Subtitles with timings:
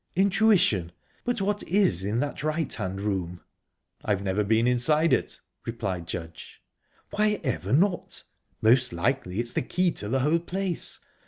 [0.15, 3.39] "Intuition...But what is in that right hand room_?"_
[4.03, 6.59] "I've never been inside it," replied Judge.
[7.11, 8.23] "Why ever not?
[8.63, 11.01] Most likely it's the key to the whole place.